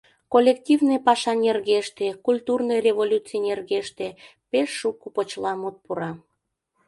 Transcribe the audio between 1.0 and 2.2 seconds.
паша нергеште,